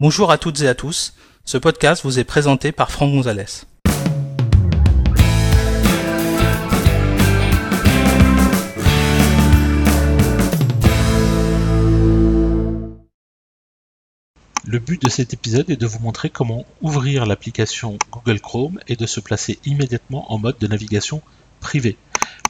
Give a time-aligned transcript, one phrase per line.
[0.00, 1.14] Bonjour à toutes et à tous.
[1.44, 3.44] Ce podcast vous est présenté par Franck Gonzalez.
[14.64, 18.96] Le but de cet épisode est de vous montrer comment ouvrir l'application Google Chrome et
[18.96, 21.22] de se placer immédiatement en mode de navigation
[21.60, 21.96] privé.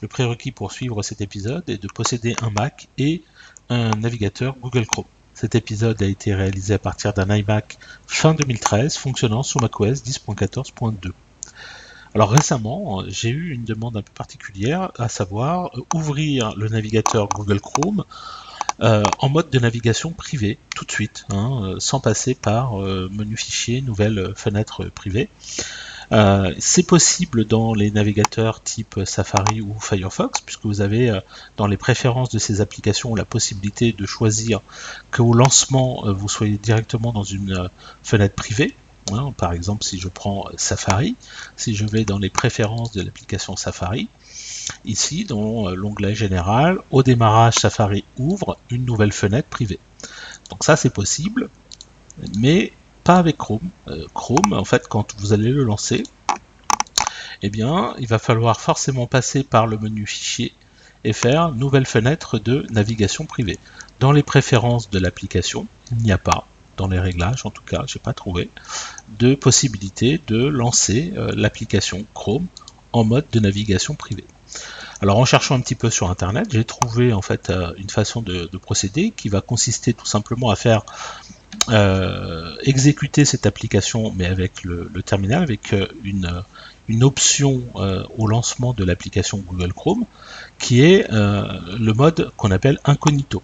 [0.01, 3.23] Le prérequis pour suivre cet épisode est de posséder un Mac et
[3.69, 5.05] un navigateur Google Chrome.
[5.35, 7.77] Cet épisode a été réalisé à partir d'un iMac
[8.07, 11.11] fin 2013 fonctionnant sous macOS 10.14.2.
[12.15, 17.29] Alors récemment, j'ai eu une demande un peu particulière, à savoir euh, ouvrir le navigateur
[17.29, 18.05] Google Chrome
[18.81, 23.37] euh, en mode de navigation privée tout de suite, hein, euh, sans passer par menu
[23.37, 25.29] fichier, nouvelle fenêtre privée.
[26.13, 31.21] Euh, c'est possible dans les navigateurs type Safari ou Firefox, puisque vous avez euh,
[31.57, 34.61] dans les préférences de ces applications la possibilité de choisir
[35.11, 37.69] qu'au lancement, euh, vous soyez directement dans une
[38.03, 38.75] fenêtre privée.
[39.13, 39.35] Hein.
[39.37, 41.15] par exemple, si je prends Safari,
[41.57, 44.09] si je vais dans les préférences de l'application Safari,
[44.87, 49.79] ici, dans l'onglet général, au démarrage, Safari ouvre une nouvelle fenêtre privée.
[50.49, 51.51] Donc ça, c'est possible,
[52.39, 52.73] mais
[53.05, 53.69] pas avec Chrome.
[53.89, 56.03] Euh, Chrome, en fait, quand vous allez le lancer,
[57.43, 60.55] eh bien, il va falloir forcément passer par le menu fichier
[61.05, 63.59] et faire nouvelle fenêtre de navigation privée.
[64.01, 66.47] Dans les préférences de l'application, il n'y a pas,
[66.77, 68.49] dans les réglages en tout cas, j'ai pas trouvé,
[69.19, 72.47] de possibilité de lancer euh, l'application Chrome
[72.93, 74.25] en mode de navigation privée.
[75.03, 78.23] Alors en cherchant un petit peu sur internet, j'ai trouvé en fait euh, une façon
[78.23, 80.87] de, procéder qui va consister tout simplement à faire
[81.71, 86.45] euh, exécuter cette application, mais avec le, terminal, avec euh, une,
[87.03, 90.05] option euh, au lancement de l'application Google Chrome,
[90.59, 93.43] qui est le mode qu'on appelle incognito.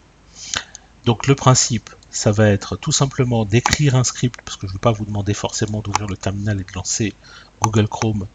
[1.06, 4.74] Donc le principe, ça va être tout simplement d'écrire un script, parce que je ne
[4.74, 7.14] vais pas vous demander forcément d'ouvrir le terminal et de lancer
[7.62, 8.26] Google Chrome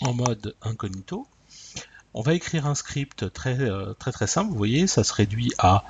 [0.00, 1.26] en mode incognito.
[2.14, 3.58] On va écrire un script très
[3.98, 4.50] très très simple.
[4.50, 5.84] Vous voyez, ça se réduit à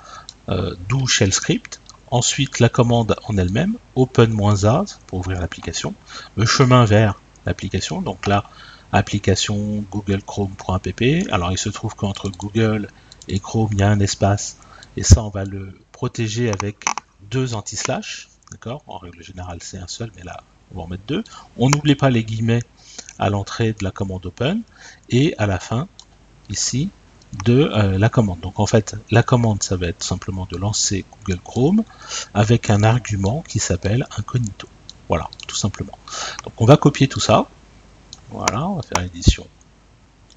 [0.89, 1.79] do shell script.
[2.09, 5.93] Ensuite, la commande en elle-même, open-a pour ouvrir l'application,
[6.37, 8.45] le chemin vers l'application, donc là,
[8.93, 11.03] application google chrome.app.
[11.31, 12.87] Alors il se trouve qu'entre Google
[13.27, 14.57] et Chrome, il y a un espace,
[14.95, 16.85] et ça, on va le protéger avec
[17.29, 18.83] deux anti-slash, d'accord?
[18.87, 21.23] En règle générale, c'est un seul, mais là, on va en mettre deux.
[21.57, 22.63] On n'oublie pas les guillemets
[23.19, 24.61] à l'entrée de la commande open,
[25.09, 25.89] et à la fin,
[26.49, 26.89] ici,
[27.45, 28.39] de euh, la commande.
[28.39, 31.83] Donc en fait, la commande, ça va être simplement de lancer Google Chrome
[32.33, 34.67] avec un argument qui s'appelle incognito.
[35.09, 35.97] Voilà, tout simplement.
[36.43, 37.47] Donc on va copier tout ça.
[38.29, 39.47] Voilà, on va faire édition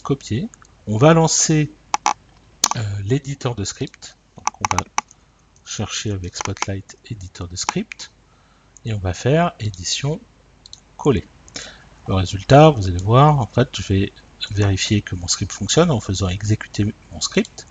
[0.03, 0.49] copier.
[0.87, 1.71] On va lancer
[2.77, 4.17] euh, l'éditeur de script.
[4.37, 4.83] Donc on va
[5.65, 8.11] chercher avec Spotlight éditeur de script
[8.85, 10.21] et on va faire édition
[10.97, 11.25] coller.
[12.09, 14.13] Le résultat, vous allez voir, en fait, je vais
[14.51, 17.67] vérifier que mon script fonctionne en faisant exécuter mon script.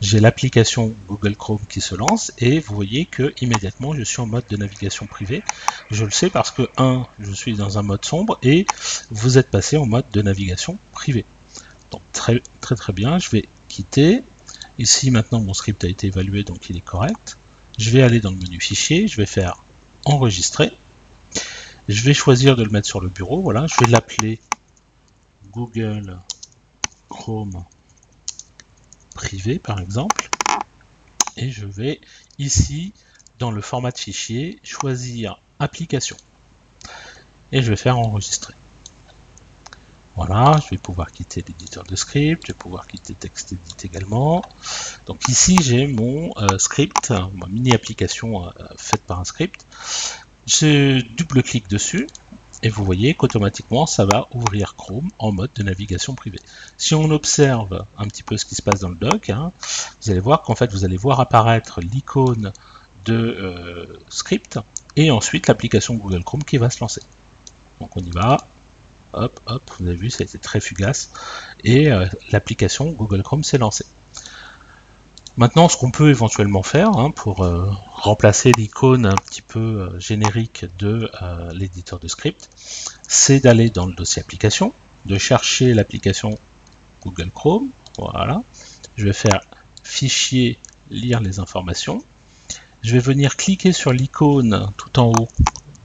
[0.00, 4.26] J'ai l'application Google Chrome qui se lance et vous voyez que immédiatement je suis en
[4.26, 5.42] mode de navigation privée.
[5.90, 8.66] Je le sais parce que 1, je suis dans un mode sombre et
[9.10, 11.24] vous êtes passé en mode de navigation privée.
[11.90, 14.22] Donc très très très bien, je vais quitter.
[14.78, 17.38] Ici maintenant mon script a été évalué donc il est correct.
[17.78, 19.62] Je vais aller dans le menu fichier, je vais faire
[20.04, 20.72] enregistrer.
[21.88, 24.40] Je vais choisir de le mettre sur le bureau, voilà, je vais l'appeler
[25.56, 26.18] Google
[27.08, 27.64] Chrome
[29.14, 30.28] privé par exemple
[31.38, 31.98] et je vais
[32.38, 32.92] ici
[33.38, 36.18] dans le format de fichier choisir application
[37.52, 38.52] et je vais faire enregistrer
[40.14, 44.42] voilà, je vais pouvoir quitter l'éditeur de script, je vais pouvoir quitter TextEdit également.
[45.04, 49.66] Donc ici j'ai mon euh, script, ma mini application euh, faite par un script.
[50.46, 52.06] Je double-clique dessus,
[52.62, 56.40] et vous voyez qu'automatiquement ça va ouvrir Chrome en mode de navigation privée.
[56.76, 59.52] Si on observe un petit peu ce qui se passe dans le doc, hein,
[60.02, 62.52] vous allez voir qu'en fait vous allez voir apparaître l'icône
[63.04, 64.58] de euh, script
[64.96, 67.02] et ensuite l'application Google Chrome qui va se lancer.
[67.80, 68.38] Donc on y va,
[69.12, 71.10] hop, hop, vous avez vu, ça a été très fugace,
[71.64, 73.86] et euh, l'application Google Chrome s'est lancée.
[75.38, 80.00] Maintenant, ce qu'on peut éventuellement faire hein, pour euh, remplacer l'icône un petit peu euh,
[80.00, 82.48] générique de euh, l'éditeur de script,
[83.06, 84.72] c'est d'aller dans le dossier application,
[85.04, 86.38] de chercher l'application
[87.04, 87.68] Google Chrome.
[87.98, 88.42] Voilà.
[88.96, 89.42] Je vais faire
[89.82, 90.58] fichier,
[90.90, 92.02] lire les informations.
[92.82, 95.28] Je vais venir cliquer sur l'icône tout en haut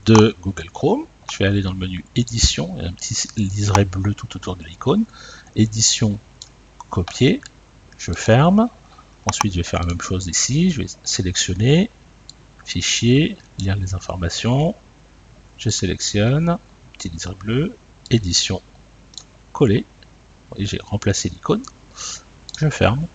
[0.06, 1.04] de Google Chrome.
[1.30, 4.64] Je vais aller dans le menu édition, a un petit liseré bleu tout autour de
[4.64, 5.04] l'icône.
[5.56, 6.18] Édition,
[6.88, 7.42] copier.
[7.98, 8.70] Je ferme
[9.26, 10.70] Ensuite, je vais faire la même chose ici.
[10.70, 11.90] Je vais sélectionner,
[12.64, 14.74] fichier, lire les informations,
[15.58, 16.58] je sélectionne,
[16.92, 17.76] petit liseré bleu,
[18.10, 18.60] édition,
[19.52, 19.84] coller,
[20.58, 21.62] j'ai remplacé l'icône,
[22.58, 23.06] je ferme.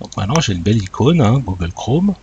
[0.00, 2.14] Donc maintenant j'ai une belle icône, hein, Google Chrome.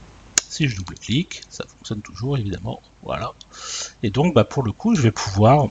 [0.49, 2.81] Si je double-clique, ça fonctionne toujours évidemment.
[3.03, 3.33] Voilà.
[4.03, 5.67] Et donc bah, pour le coup, je vais pouvoir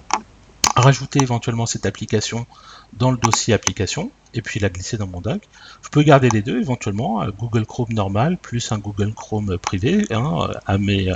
[0.76, 2.46] rajouter éventuellement cette application
[2.92, 5.42] dans le dossier application et puis la glisser dans mon doc.
[5.82, 10.48] Je peux garder les deux éventuellement, Google Chrome normal plus un Google Chrome privé hein,
[10.66, 11.10] à, mes,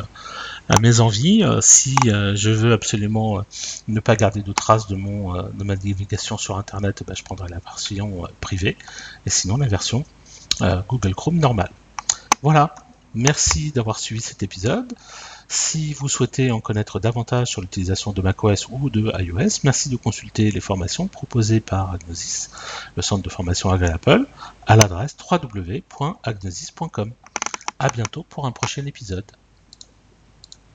[0.68, 1.44] à mes envies.
[1.60, 3.44] Si euh, je veux absolument
[3.88, 7.22] ne pas garder de traces de, mon, euh, de ma navigation sur Internet, bah, je
[7.22, 8.76] prendrai la version euh, privée
[9.26, 10.04] et sinon la version
[10.88, 11.70] Google Chrome normal.
[12.42, 12.74] Voilà,
[13.14, 14.92] merci d'avoir suivi cet épisode.
[15.48, 19.96] Si vous souhaitez en connaître davantage sur l'utilisation de macOS ou de iOS, merci de
[19.96, 22.50] consulter les formations proposées par Agnosis,
[22.96, 24.26] le centre de formation Apple,
[24.66, 27.12] à l'adresse www.agnosis.com.
[27.78, 29.24] À bientôt pour un prochain épisode.